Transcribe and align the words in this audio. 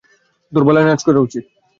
তোর 0.51 0.63
ব্যালে 0.65 0.81
নাচ 0.83 1.01
করা 1.07 1.19
উচিত। 1.21 1.45